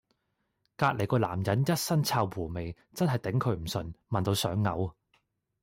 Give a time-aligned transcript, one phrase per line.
[0.77, 4.93] 隔離嗰男人 ㄧ 身臭狐味，真係頂佢唔順，聞到想嘔